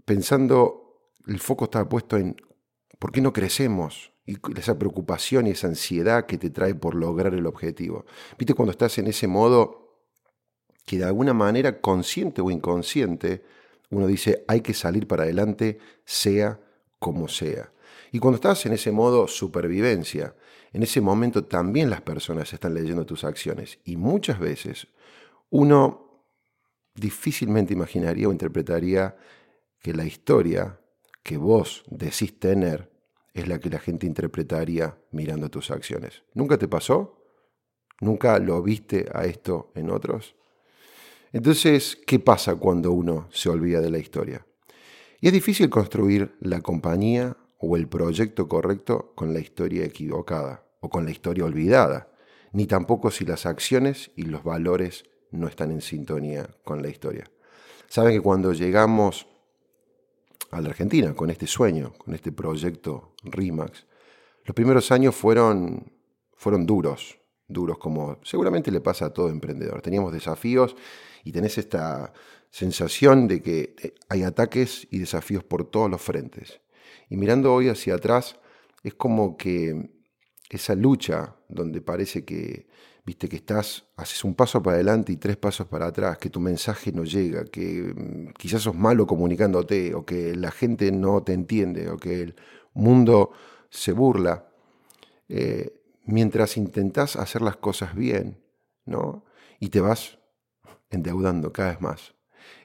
pensando, 0.05 1.11
el 1.27 1.39
foco 1.39 1.65
estaba 1.65 1.89
puesto 1.89 2.15
en 2.17 2.35
por 2.99 3.11
qué 3.11 3.21
no 3.21 3.33
crecemos 3.33 4.11
y 4.25 4.37
esa 4.57 4.77
preocupación 4.77 5.47
y 5.47 5.51
esa 5.51 5.67
ansiedad 5.67 6.27
que 6.27 6.37
te 6.37 6.51
trae 6.51 6.75
por 6.75 6.93
lograr 6.93 7.33
el 7.33 7.47
objetivo. 7.47 8.05
Viste, 8.37 8.53
cuando 8.53 8.71
estás 8.71 8.97
en 8.99 9.07
ese 9.07 9.27
modo 9.27 9.89
que 10.85 10.97
de 10.97 11.05
alguna 11.05 11.33
manera, 11.33 11.81
consciente 11.81 12.41
o 12.41 12.51
inconsciente, 12.51 13.43
uno 13.89 14.05
dice, 14.05 14.43
hay 14.47 14.61
que 14.61 14.73
salir 14.73 15.07
para 15.07 15.23
adelante, 15.23 15.79
sea 16.05 16.59
como 16.99 17.27
sea. 17.27 17.71
Y 18.11 18.19
cuando 18.19 18.35
estás 18.35 18.65
en 18.65 18.73
ese 18.73 18.91
modo 18.91 19.27
supervivencia, 19.27 20.35
en 20.71 20.83
ese 20.83 21.01
momento 21.01 21.45
también 21.45 21.89
las 21.89 22.01
personas 22.01 22.53
están 22.53 22.73
leyendo 22.73 23.05
tus 23.05 23.23
acciones. 23.23 23.79
Y 23.83 23.97
muchas 23.97 24.39
veces 24.39 24.87
uno 25.49 26.25
difícilmente 26.93 27.73
imaginaría 27.73 28.27
o 28.27 28.31
interpretaría 28.31 29.15
que 29.81 29.93
la 29.93 30.05
historia 30.05 30.79
que 31.23 31.37
vos 31.37 31.83
decís 31.89 32.39
tener 32.39 32.91
es 33.33 33.47
la 33.47 33.59
que 33.59 33.69
la 33.69 33.79
gente 33.79 34.05
interpretaría 34.05 34.97
mirando 35.11 35.49
tus 35.49 35.71
acciones. 35.71 36.23
¿Nunca 36.33 36.57
te 36.57 36.67
pasó? 36.67 37.23
¿Nunca 38.01 38.37
lo 38.39 38.61
viste 38.61 39.07
a 39.13 39.25
esto 39.25 39.71
en 39.75 39.89
otros? 39.89 40.35
Entonces, 41.31 41.97
¿qué 42.07 42.19
pasa 42.19 42.55
cuando 42.55 42.91
uno 42.91 43.27
se 43.31 43.49
olvida 43.49 43.81
de 43.81 43.89
la 43.89 43.99
historia? 43.99 44.45
Y 45.21 45.27
es 45.27 45.33
difícil 45.33 45.69
construir 45.69 46.35
la 46.39 46.61
compañía 46.61 47.37
o 47.59 47.75
el 47.77 47.87
proyecto 47.87 48.47
correcto 48.47 49.11
con 49.15 49.33
la 49.33 49.39
historia 49.39 49.85
equivocada 49.85 50.63
o 50.79 50.89
con 50.89 51.05
la 51.05 51.11
historia 51.11 51.45
olvidada, 51.45 52.09
ni 52.53 52.65
tampoco 52.65 53.11
si 53.11 53.25
las 53.25 53.45
acciones 53.45 54.11
y 54.15 54.23
los 54.23 54.43
valores 54.43 55.03
no 55.31 55.47
están 55.47 55.71
en 55.71 55.81
sintonía 55.81 56.49
con 56.63 56.81
la 56.81 56.89
historia. 56.89 57.29
Saben 57.87 58.13
que 58.13 58.21
cuando 58.21 58.53
llegamos 58.53 59.27
a 60.51 60.61
la 60.61 60.69
Argentina 60.69 61.13
con 61.13 61.29
este 61.29 61.47
sueño, 61.47 61.93
con 61.97 62.13
este 62.15 62.31
proyecto 62.31 63.13
RIMAX, 63.23 63.85
los 64.45 64.55
primeros 64.55 64.91
años 64.91 65.15
fueron, 65.15 65.91
fueron 66.35 66.65
duros, 66.65 67.19
duros 67.47 67.77
como 67.77 68.19
seguramente 68.23 68.71
le 68.71 68.79
pasa 68.79 69.07
a 69.07 69.13
todo 69.13 69.29
emprendedor. 69.29 69.81
Teníamos 69.81 70.13
desafíos 70.13 70.75
y 71.23 71.31
tenés 71.31 71.57
esta 71.57 72.13
sensación 72.49 73.27
de 73.27 73.41
que 73.41 73.95
hay 74.07 74.23
ataques 74.23 74.87
y 74.89 74.99
desafíos 74.99 75.43
por 75.43 75.69
todos 75.69 75.89
los 75.89 76.01
frentes. 76.01 76.61
Y 77.09 77.17
mirando 77.17 77.53
hoy 77.53 77.69
hacia 77.69 77.95
atrás, 77.95 78.39
es 78.83 78.93
como 78.93 79.37
que 79.37 79.89
esa 80.49 80.75
lucha 80.75 81.35
donde 81.47 81.81
parece 81.81 82.25
que, 82.25 82.67
viste, 83.05 83.29
que 83.29 83.37
estás, 83.37 83.85
haces 83.95 84.23
un 84.23 84.35
paso 84.35 84.61
para 84.61 84.75
adelante 84.75 85.11
y 85.11 85.17
tres 85.17 85.37
pasos 85.37 85.67
para 85.67 85.87
atrás, 85.87 86.17
que 86.17 86.29
tu 86.29 86.39
mensaje 86.39 86.91
no 86.91 87.03
llega, 87.03 87.45
que 87.45 87.93
mm, 87.95 88.33
quizás 88.37 88.63
sos 88.63 88.75
malo 88.75 89.05
comunicándote, 89.05 89.93
o 89.93 90.05
que 90.05 90.35
la 90.35 90.51
gente 90.51 90.91
no 90.91 91.23
te 91.23 91.33
entiende, 91.33 91.89
o 91.89 91.97
que 91.97 92.21
el 92.21 92.35
mundo 92.73 93.31
se 93.69 93.91
burla, 93.91 94.47
eh, 95.27 95.81
mientras 96.05 96.57
intentás 96.57 97.15
hacer 97.15 97.41
las 97.41 97.57
cosas 97.57 97.95
bien, 97.95 98.41
¿no? 98.85 99.25
Y 99.59 99.69
te 99.69 99.81
vas 99.81 100.17
endeudando 100.89 101.53
cada 101.53 101.69
vez 101.71 101.81
más. 101.81 102.15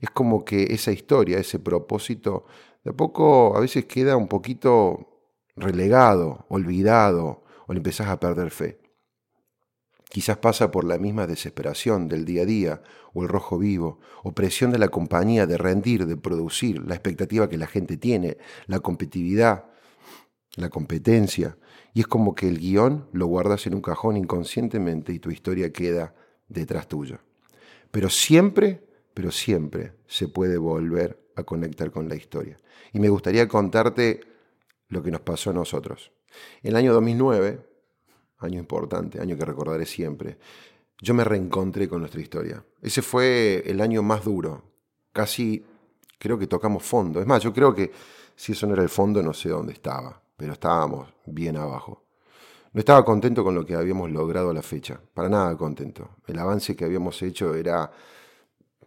Es 0.01 0.11
como 0.11 0.45
que 0.45 0.75
esa 0.75 0.93
historia, 0.93 1.39
ese 1.39 1.59
propósito, 1.59 2.47
de 2.85 2.91
a 2.91 2.95
poco 2.95 3.57
a 3.57 3.61
veces 3.61 3.87
queda 3.87 4.17
un 4.17 4.29
poquito 4.29 5.09
relegado, 5.57 6.45
olvidado, 6.49 7.45
o 7.67 7.73
le 7.73 7.79
empezás 7.79 8.09
a 8.09 8.21
perder 8.21 8.51
fe. 8.51 8.79
Quizás 10.11 10.37
pasa 10.37 10.71
por 10.71 10.85
la 10.85 10.99
misma 10.99 11.27
desesperación 11.27 12.09
del 12.09 12.25
día 12.25 12.43
a 12.43 12.45
día, 12.45 12.83
o 13.15 13.23
el 13.23 13.29
rojo 13.29 13.59
vivo, 13.59 13.99
o 14.23 14.33
presión 14.33 14.71
de 14.71 14.79
la 14.79 14.89
compañía 14.89 15.47
de 15.47 15.57
rendir, 15.57 16.07
de 16.07 16.17
producir, 16.17 16.87
la 16.87 16.95
expectativa 16.95 17.49
que 17.49 17.59
la 17.59 17.67
gente 17.67 17.97
tiene, 17.97 18.37
la 18.67 18.81
competitividad, 18.81 19.65
la 20.57 20.69
competencia. 20.69 21.57
Y 21.95 22.01
es 22.01 22.07
como 22.07 22.35
que 22.35 22.49
el 22.49 22.59
guion 22.59 23.09
lo 23.13 23.27
guardas 23.27 23.67
en 23.67 23.75
un 23.75 23.81
cajón 23.81 24.17
inconscientemente 24.17 25.13
y 25.13 25.19
tu 25.19 25.31
historia 25.31 25.73
queda 25.73 26.15
detrás 26.49 26.87
tuyo. 26.87 27.19
Pero 27.91 28.11
siempre, 28.11 28.87
pero 29.15 29.31
siempre 29.31 29.95
se 30.07 30.29
puede 30.29 30.59
volver 30.59 31.31
a 31.37 31.45
conectar 31.45 31.91
con 31.91 32.09
la 32.09 32.17
historia. 32.17 32.59
Y 32.93 32.99
me 32.99 33.09
gustaría 33.09 33.49
contarte 33.49 34.21
lo 34.89 35.03
que 35.03 35.11
nos 35.11 35.21
pasó 35.21 35.51
a 35.51 35.55
nosotros. 35.55 36.13
En 36.63 36.71
el 36.71 36.77
año 36.77 36.93
2009, 36.93 37.61
año 38.39 38.59
importante, 38.59 39.21
año 39.21 39.37
que 39.37 39.45
recordaré 39.45 39.87
siempre, 39.87 40.39
yo 41.01 41.15
me 41.15 41.25
reencontré 41.25 41.89
con 41.89 42.01
nuestra 42.01 42.21
historia. 42.21 42.65
Ese 42.81 43.03
fue 43.03 43.63
el 43.67 43.81
año 43.81 44.03
más 44.03 44.25
duro. 44.25 44.63
Casi 45.13 45.65
creo 46.19 46.39
que 46.39 46.47
tocamos 46.47 46.83
fondo. 46.83 47.21
Es 47.21 47.27
más, 47.27 47.43
yo 47.43 47.53
creo 47.53 47.75
que 47.75 47.93
si 48.37 48.53
eso 48.53 48.67
no 48.67 48.75
era 48.75 48.83
el 48.83 48.89
fondo, 48.89 49.23
no 49.23 49.33
sé 49.33 49.49
dónde 49.49 49.73
estaba, 49.73 50.23
pero 50.37 50.55
estábamos 50.55 51.13
bien 51.27 51.57
abajo. 51.57 52.05
No 52.73 52.81
estaba 52.81 53.05
contento 53.05 53.45
con 53.45 53.55
lo 53.55 53.65
que 53.65 53.75
habíamos 53.75 54.11
logrado 54.11 54.51
a 54.51 54.55
la 54.55 54.63
fecha, 54.63 55.01
para 55.15 55.29
nada 55.29 55.57
contento. 55.57 56.17
El 56.27 56.39
avance 56.39 56.75
que 56.75 56.85
habíamos 56.85 57.23
hecho 57.23 57.55
era, 57.55 57.93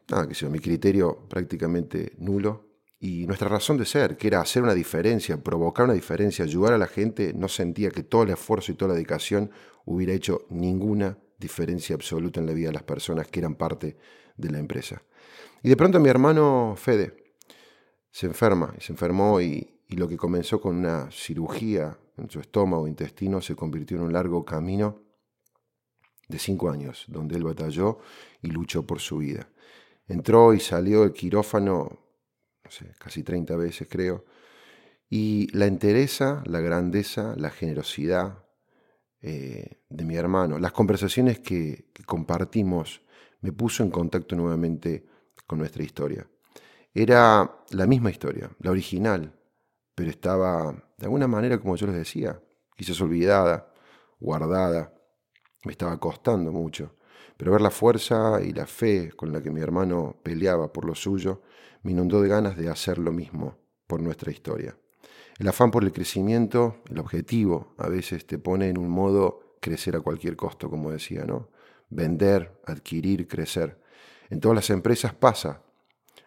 nada, 0.09 0.27
que 0.27 0.35
sea, 0.35 0.49
mi 0.49 0.59
criterio 0.59 1.27
prácticamente 1.29 2.13
nulo. 2.17 2.65
Y 2.99 3.27
nuestra 3.27 3.47
razón 3.47 3.77
de 3.77 3.85
ser, 3.85 4.17
que 4.17 4.27
era 4.27 4.41
hacer 4.41 4.63
una 4.63 4.73
diferencia, 4.73 5.41
provocar 5.43 5.85
una 5.85 5.93
diferencia, 5.93 6.43
ayudar 6.43 6.73
a 6.73 6.79
la 6.79 6.87
gente, 6.87 7.31
no 7.33 7.47
sentía 7.47 7.91
que 7.91 8.01
todo 8.01 8.23
el 8.23 8.31
esfuerzo 8.31 8.71
y 8.71 8.75
toda 8.75 8.89
la 8.89 8.95
dedicación 8.95 9.51
hubiera 9.85 10.13
hecho 10.13 10.47
ninguna 10.49 11.17
diferencia 11.37 11.95
absoluta 11.95 12.39
en 12.39 12.47
la 12.47 12.53
vida 12.53 12.67
de 12.67 12.73
las 12.73 12.83
personas 12.83 13.27
que 13.27 13.39
eran 13.39 13.55
parte 13.55 13.97
de 14.35 14.49
la 14.49 14.57
empresa. 14.57 15.03
Y 15.61 15.69
de 15.69 15.77
pronto 15.77 15.99
mi 15.99 16.09
hermano 16.09 16.75
Fede 16.75 17.35
se 18.11 18.25
enferma, 18.25 18.73
y 18.77 18.81
se 18.81 18.93
enfermó 18.93 19.39
y, 19.41 19.73
lo 19.89 20.07
que 20.07 20.17
comenzó 20.17 20.59
con 20.59 20.75
una 20.75 21.09
cirugía 21.11 21.97
en 22.17 22.29
su 22.29 22.39
estómago, 22.39 22.87
intestino, 22.87 23.41
se 23.41 23.55
convirtió 23.55 23.95
en 23.97 24.03
un 24.03 24.11
largo 24.11 24.43
camino 24.43 25.01
de 26.27 26.39
cinco 26.39 26.69
años, 26.69 27.05
donde 27.07 27.37
él 27.37 27.43
batalló 27.43 27.99
y 28.41 28.47
luchó 28.47 28.85
por 28.85 28.99
su 28.99 29.19
vida. 29.19 29.49
Entró 30.07 30.53
y 30.53 30.59
salió 30.59 31.01
del 31.01 31.13
quirófano, 31.13 31.99
no 32.63 32.71
sé, 32.71 32.93
casi 32.97 33.23
30 33.23 33.55
veces 33.55 33.87
creo, 33.89 34.25
y 35.09 35.47
la 35.55 35.65
entereza, 35.65 36.43
la 36.45 36.59
grandeza, 36.59 37.33
la 37.37 37.49
generosidad 37.49 38.45
eh, 39.21 39.81
de 39.89 40.05
mi 40.05 40.15
hermano, 40.15 40.59
las 40.59 40.71
conversaciones 40.71 41.39
que, 41.39 41.89
que 41.93 42.03
compartimos, 42.03 43.01
me 43.41 43.51
puso 43.51 43.83
en 43.83 43.91
contacto 43.91 44.35
nuevamente 44.35 45.05
con 45.45 45.59
nuestra 45.59 45.83
historia. 45.83 46.27
Era 46.93 47.63
la 47.71 47.85
misma 47.85 48.09
historia, 48.09 48.49
la 48.59 48.71
original, 48.71 49.33
pero 49.93 50.09
estaba, 50.09 50.71
de 50.97 51.05
alguna 51.05 51.27
manera, 51.27 51.59
como 51.59 51.75
yo 51.75 51.87
les 51.87 51.95
decía, 51.95 52.41
quizás 52.75 52.99
olvidada, 53.01 53.73
guardada, 54.19 54.93
me 55.65 55.71
estaba 55.71 55.99
costando 55.99 56.51
mucho. 56.51 56.96
Pero 57.37 57.51
ver 57.51 57.61
la 57.61 57.69
fuerza 57.69 58.41
y 58.43 58.51
la 58.51 58.65
fe 58.65 59.11
con 59.15 59.31
la 59.31 59.41
que 59.41 59.51
mi 59.51 59.61
hermano 59.61 60.17
peleaba 60.23 60.73
por 60.73 60.85
lo 60.85 60.95
suyo 60.95 61.41
me 61.83 61.91
inundó 61.91 62.21
de 62.21 62.29
ganas 62.29 62.57
de 62.57 62.69
hacer 62.69 62.97
lo 62.97 63.11
mismo 63.11 63.57
por 63.85 64.01
nuestra 64.01 64.31
historia. 64.31 64.75
El 65.37 65.47
afán 65.47 65.69
por 65.69 65.83
el 65.83 65.91
crecimiento, 65.91 66.77
el 66.89 66.97
objetivo, 66.97 67.75
a 67.77 67.87
veces 67.87 68.25
te 68.25 68.39
pone 68.39 68.69
en 68.69 68.77
un 68.77 68.89
modo 68.89 69.55
crecer 69.61 69.95
a 69.95 70.01
cualquier 70.01 70.35
costo, 70.35 70.69
como 70.69 70.91
decía, 70.91 71.25
¿no? 71.25 71.49
Vender, 71.89 72.59
adquirir, 72.65 73.27
crecer. 73.27 73.79
En 74.29 74.39
todas 74.39 74.55
las 74.55 74.69
empresas 74.71 75.13
pasa, 75.13 75.61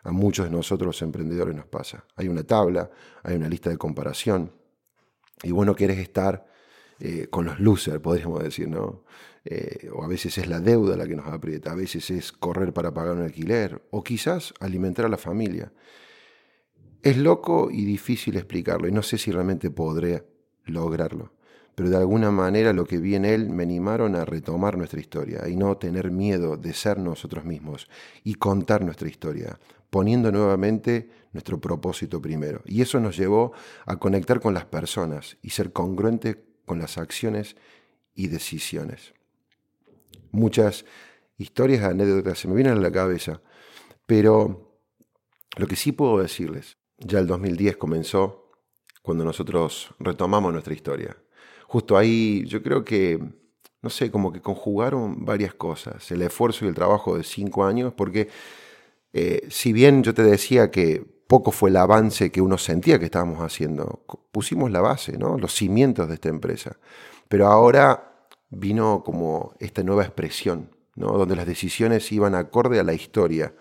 a 0.03 0.13
muchos 0.13 0.47
de 0.47 0.53
nosotros 0.53 0.87
los 0.87 1.03
emprendedores 1.03 1.55
nos 1.55 1.67
pasa. 1.67 2.05
Hay 2.17 2.29
una 2.29 2.45
tabla, 2.45 2.91
hay 3.23 3.37
una 3.37 3.49
lista 3.49 3.69
de 3.69 3.77
comparación, 3.77 4.53
y 5.43 5.51
vos 5.51 5.67
no 5.67 5.75
querés 5.75 5.99
estar 5.99 6.47
eh, 7.01 7.29
con 7.31 7.47
los 7.47 7.59
losers, 7.59 8.01
podríamos 8.01 8.43
decir, 8.43 8.69
¿no? 8.69 9.05
Eh, 9.45 9.89
o 9.95 10.05
a 10.05 10.07
veces 10.07 10.37
es 10.37 10.47
la 10.47 10.61
deuda 10.61 10.99
la 10.99 11.07
que 11.09 11.17
nos 11.17 11.27
aprieta, 11.27 11.73
a 11.73 11.75
veces 11.75 12.11
es 12.11 12.31
correr 12.31 12.75
para 12.75 12.93
pagar 12.93 13.17
un 13.17 13.23
alquiler, 13.23 13.83
o 13.91 14.05
quizás 14.05 14.53
alimentar 14.61 15.07
a 15.07 15.09
la 15.09 15.17
familia. 15.17 15.73
Es 17.03 17.17
loco 17.17 17.71
y 17.71 17.87
difícil 17.87 18.37
explicarlo, 18.37 18.87
y 18.87 18.93
no 18.93 19.03
sé 19.03 19.17
si 19.17 19.33
realmente 19.33 19.71
podré 19.71 20.27
lograrlo, 20.67 21.33
pero 21.75 21.89
de 21.89 21.97
alguna 21.97 22.31
manera 22.31 22.75
lo 22.75 22.85
que 22.85 22.99
vi 22.99 23.15
en 23.15 23.25
él 23.25 23.49
me 23.49 23.63
animaron 23.63 24.15
a 24.15 24.27
retomar 24.27 24.77
nuestra 24.77 25.01
historia 25.01 25.49
y 25.49 25.57
no 25.57 25.79
tener 25.79 26.11
miedo 26.11 26.59
de 26.59 26.75
ser 26.75 26.99
nosotros 26.99 27.47
mismos 27.47 27.89
y 28.23 28.35
contar 28.35 28.85
nuestra 28.85 29.09
historia, 29.09 29.59
poniendo 29.89 30.31
nuevamente 30.31 31.09
nuestro 31.33 31.59
propósito 31.59 32.21
primero. 32.21 32.61
Y 32.67 32.83
eso 32.83 33.01
nos 33.01 33.17
llevó 33.17 33.53
a 33.87 33.97
conectar 33.97 34.41
con 34.41 34.53
las 34.53 34.67
personas 34.67 35.39
y 35.41 35.51
ser 35.51 35.73
congruente 35.73 36.50
con 36.71 36.79
las 36.79 36.99
acciones 36.99 37.57
y 38.15 38.29
decisiones. 38.29 39.13
Muchas 40.31 40.85
historias, 41.37 41.83
anécdotas 41.83 42.39
se 42.39 42.47
me 42.47 42.55
vienen 42.55 42.75
a 42.75 42.81
la 42.81 42.93
cabeza, 42.93 43.43
pero 44.07 44.79
lo 45.57 45.67
que 45.67 45.75
sí 45.75 45.91
puedo 45.91 46.23
decirles, 46.23 46.77
ya 46.97 47.19
el 47.19 47.27
2010 47.27 47.77
comenzó 47.77 48.53
cuando 49.03 49.25
nosotros 49.25 49.93
retomamos 49.99 50.53
nuestra 50.53 50.73
historia. 50.73 51.17
Justo 51.67 51.99
ahí 51.99 52.45
yo 52.47 52.63
creo 52.63 52.85
que, 52.85 53.19
no 53.83 53.91
sé, 53.91 54.13
como 54.13 54.33
que 54.33 54.41
conjugaron 54.41 55.25
varias 55.25 55.55
cosas, 55.55 56.09
el 56.13 56.23
esfuerzo 56.23 56.65
y 56.65 56.69
el 56.69 56.77
trabajo 56.77 57.17
de 57.17 57.25
cinco 57.25 57.65
años, 57.65 57.95
porque 57.95 58.29
eh, 59.13 59.45
si 59.51 59.73
bien 59.73 60.05
yo 60.05 60.15
te 60.15 60.23
decía 60.23 60.71
que 60.71 61.05
poco 61.31 61.53
fue 61.53 61.71
el 61.71 61.77
avance 61.77 62.33
que 62.33 62.43
uno 62.43 62.59
sentía 62.59 62.99
que 62.99 63.05
estábamos 63.05 63.39
haciendo. 63.39 64.03
Pusimos 64.33 64.73
la 64.73 64.81
base, 64.81 65.17
¿no? 65.17 65.39
los 65.39 65.55
cimientos 65.55 66.09
de 66.09 66.15
esta 66.15 66.29
empresa. 66.29 66.77
Pero 67.29 67.47
ahora 67.47 68.27
vino 68.51 69.05
como 69.05 69.55
esta 69.61 69.85
nueva 69.85 70.03
expresión, 70.03 70.75
donde 70.97 71.37
las 71.37 71.47
decisiones 71.47 72.11
iban 72.11 72.35
acorde 72.35 72.81
a 72.81 72.83
la 72.83 72.95
historia. 72.95 73.55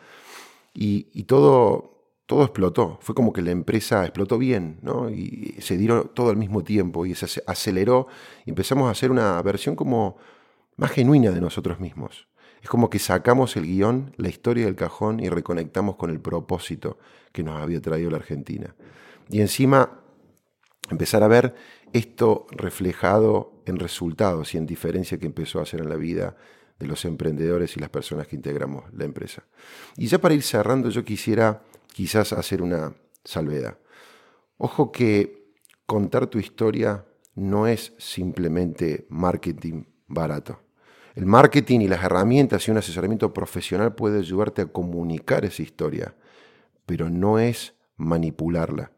Y, 0.74 1.24
todo, 1.26 2.08
todo 2.26 2.42
explotó. 2.44 2.98
Fue 3.04 3.14
como 3.14 3.32
que 3.32 3.44
la 3.44 3.52
empresa 3.52 4.04
explotó 4.04 4.40
bien, 4.40 4.80
¿no? 4.82 5.12
y 5.12 5.56
se 5.60 5.78
dieron 5.78 6.10
todo 6.16 6.32
al 6.32 6.38
mismo 6.38 6.64
tiempo 6.64 7.06
y 7.06 7.14
se 7.14 7.44
aceleró. 7.46 8.08
Y 8.48 8.50
empezamos 8.50 8.88
a 8.88 8.92
hacer 8.92 9.12
una 9.12 9.40
versión 9.44 9.76
como 9.76 10.18
más 10.76 10.90
genuina 10.90 11.30
de 11.30 11.40
nosotros 11.40 11.80
mismos. 11.80 12.28
Es 12.62 12.70
como 12.70 12.89
que 12.89 13.00
sacamos 13.00 13.56
el 13.56 13.66
guion, 13.66 14.13
la 14.18 14.30
historia 14.30 14.66
del 14.66 14.75
cajón 14.75 15.20
y 15.20 15.30
reconectamos 15.30 15.96
con 15.96 16.10
el 16.10 16.20
propósito 16.20 16.98
que 17.32 17.44
nos 17.44 17.62
había 17.62 17.82
traído 17.82 18.10
la 18.10 18.18
Argentina. 18.18 18.75
Y 19.30 19.42
encima 19.42 20.01
empezar 20.89 21.24
a 21.24 21.28
ver 21.28 21.56
esto 21.94 22.48
reflejado 22.51 23.62
en 23.66 23.78
resultados 23.78 24.54
y 24.54 24.58
en 24.58 24.66
diferencia 24.66 25.18
que 25.18 25.25
empezó 25.25 25.60
a 25.60 25.63
hacer 25.63 25.82
en 25.82 25.89
la 25.89 25.96
vida 25.96 26.36
de 26.80 26.88
los 26.88 27.06
emprendedores 27.06 27.75
y 27.75 27.80
las 27.80 27.89
personas 27.89 28.28
que 28.28 28.36
integramos 28.36 28.86
la 28.94 29.06
empresa. 29.06 29.44
Y 29.98 30.08
ya 30.08 30.20
para 30.20 30.34
ir 30.34 30.44
cerrando, 30.44 30.89
yo 30.89 31.04
quisiera 31.04 31.63
quizás 31.94 32.34
hacer 32.34 32.62
una 32.62 32.96
salvedad. 33.24 33.78
Ojo 34.58 34.92
que 34.92 35.54
contar 35.86 36.28
tu 36.28 36.39
historia 36.39 37.06
no 37.36 37.68
es 37.68 37.94
simplemente 37.98 39.06
marketing 39.10 39.84
barato. 40.08 40.60
El 41.20 41.26
marketing 41.26 41.82
y 41.82 41.90
las 41.90 42.02
herramientas 42.02 42.66
y 42.66 42.72
un 42.72 42.78
asesoramiento 42.78 43.34
profesional 43.34 43.94
puede 43.94 44.20
ayudarte 44.20 44.62
a 44.62 44.68
comunicar 44.68 45.44
esa 45.44 45.62
historia, 45.62 46.16
pero 46.86 47.10
no 47.10 47.40
es 47.40 47.74
manipularla. 47.98 48.94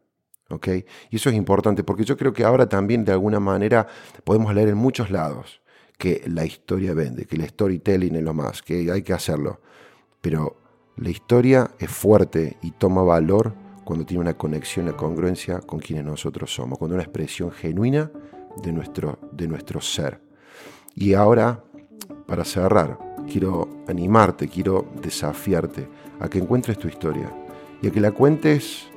¿ok? 0.52 0.68
Y 1.10 1.16
eso 1.16 1.32
es 1.32 1.36
importante 1.36 1.84
porque 1.84 2.04
yo 2.04 2.16
creo 2.18 2.32
que 2.32 2.44
ahora 2.44 2.70
también 2.70 3.06
de 3.06 3.12
alguna 3.12 3.40
manera 3.40 3.88
podemos 4.24 4.54
leer 4.54 4.70
en 4.70 4.78
muchos 4.78 5.10
lados 5.10 5.64
que 5.98 6.22
la 6.28 6.46
historia 6.46 6.94
vende, 6.94 7.26
que 7.26 7.38
el 7.38 7.50
storytelling 7.50 8.16
es 8.16 8.22
lo 8.22 8.36
más, 8.36 8.62
que 8.62 8.92
hay 8.92 9.02
que 9.02 9.14
hacerlo. 9.14 9.60
Pero 10.22 10.58
la 10.98 11.10
historia 11.10 11.72
es 11.80 11.90
fuerte 11.90 12.56
y 12.62 12.70
toma 12.70 13.02
valor 13.02 13.56
cuando 13.84 14.06
tiene 14.06 14.22
una 14.22 14.38
conexión, 14.38 14.88
una 14.88 14.96
congruencia 14.96 15.60
con 15.62 15.80
quienes 15.80 16.06
nosotros 16.06 16.54
somos, 16.54 16.78
cuando 16.78 16.94
una 16.94 17.04
expresión 17.04 17.50
genuina 17.50 18.12
de 18.62 18.72
nuestro, 18.72 19.18
de 19.32 19.48
nuestro 19.48 19.82
ser. 19.82 20.22
Y 20.94 21.16
ahora 21.16 21.64
para 22.32 22.46
cerrar, 22.46 22.98
quiero 23.30 23.68
animarte, 23.90 24.48
quiero 24.48 24.86
desafiarte 25.02 25.90
a 26.18 26.30
que 26.30 26.40
encuentres 26.40 26.80
tu 26.80 26.88
historia 26.88 27.30
y 27.82 27.88
a 27.88 27.92
que 27.92 28.00
la 28.00 28.12
cuentes 28.12 28.88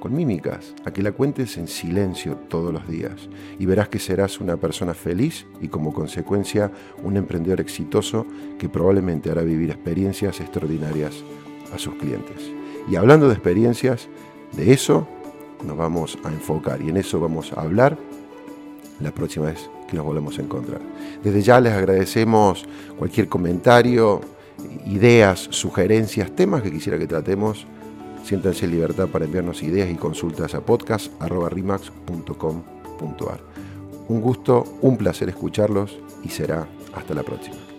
con 0.00 0.12
mímicas, 0.12 0.74
a 0.84 0.90
que 0.90 1.00
la 1.00 1.12
cuentes 1.12 1.58
en 1.58 1.68
silencio 1.68 2.34
todos 2.48 2.72
los 2.72 2.88
días 2.88 3.28
y 3.56 3.66
verás 3.66 3.88
que 3.88 4.00
serás 4.00 4.40
una 4.40 4.56
persona 4.56 4.94
feliz 4.94 5.46
y 5.60 5.68
como 5.68 5.92
consecuencia 5.92 6.72
un 7.04 7.16
emprendedor 7.16 7.60
exitoso 7.60 8.26
que 8.58 8.68
probablemente 8.68 9.30
hará 9.30 9.42
vivir 9.42 9.70
experiencias 9.70 10.40
extraordinarias 10.40 11.22
a 11.72 11.78
sus 11.78 11.94
clientes. 11.94 12.50
Y 12.90 12.96
hablando 12.96 13.28
de 13.28 13.34
experiencias, 13.34 14.08
de 14.56 14.72
eso 14.72 15.06
nos 15.64 15.76
vamos 15.76 16.18
a 16.24 16.32
enfocar 16.32 16.82
y 16.82 16.88
en 16.88 16.96
eso 16.96 17.20
vamos 17.20 17.52
a 17.52 17.60
hablar 17.60 17.96
la 19.00 19.12
próxima 19.12 19.46
vez 19.46 19.70
que 19.88 19.96
nos 19.96 20.04
volvemos 20.04 20.38
a 20.38 20.42
encontrar. 20.42 20.82
Desde 21.22 21.40
ya 21.42 21.60
les 21.60 21.72
agradecemos 21.72 22.66
cualquier 22.98 23.28
comentario, 23.28 24.20
ideas, 24.86 25.48
sugerencias, 25.50 26.34
temas 26.34 26.62
que 26.62 26.70
quisiera 26.70 26.98
que 26.98 27.06
tratemos. 27.06 27.66
Siéntanse 28.24 28.64
en 28.66 28.72
libertad 28.72 29.08
para 29.08 29.24
enviarnos 29.24 29.62
ideas 29.62 29.90
y 29.90 29.94
consultas 29.96 30.54
a 30.54 30.60
podcast.rimax.com.ar. 30.60 33.40
Un 34.08 34.20
gusto, 34.20 34.64
un 34.80 34.96
placer 34.96 35.28
escucharlos 35.28 35.96
y 36.22 36.28
será 36.28 36.68
hasta 36.94 37.14
la 37.14 37.22
próxima. 37.22 37.71